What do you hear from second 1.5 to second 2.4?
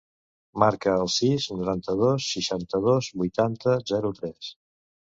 noranta-dos,